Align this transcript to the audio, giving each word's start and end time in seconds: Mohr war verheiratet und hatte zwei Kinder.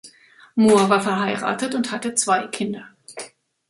Mohr 0.55 0.89
war 0.89 0.99
verheiratet 1.01 1.75
und 1.75 1.91
hatte 1.91 2.15
zwei 2.15 2.47
Kinder. 2.47 2.89